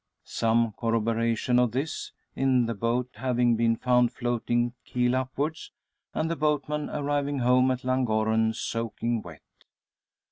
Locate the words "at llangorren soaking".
7.69-9.21